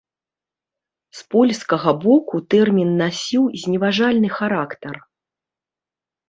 З 1.17 1.27
польскага 1.35 1.93
боку 2.05 2.35
тэрмін 2.55 2.89
насіў 3.03 3.43
зневажальны 3.65 4.29
характар. 4.39 4.95